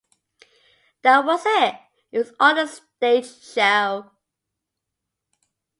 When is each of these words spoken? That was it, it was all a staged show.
That 1.03 1.25
was 1.25 1.43
it, 1.45 1.75
it 2.11 2.17
was 2.17 2.33
all 2.39 2.57
a 2.57 2.65
staged 2.67 3.43
show. 3.43 4.09